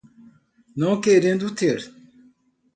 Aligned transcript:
Não 0.75 0.99
querendo 0.99 1.53
ter 1.53 1.79